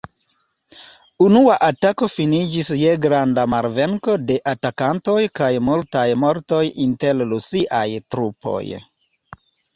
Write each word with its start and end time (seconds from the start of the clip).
Unua 1.25 1.57
atako 1.67 2.07
finiĝis 2.13 2.71
je 2.83 2.93
granda 3.03 3.43
malvenko 3.55 4.17
de 4.31 4.39
atakantoj 4.53 5.19
kaj 5.41 5.51
multaj 5.69 6.07
mortoj 6.25 6.65
inter 6.89 7.25
Rusiaj 7.37 7.85
trupoj. 8.11 8.65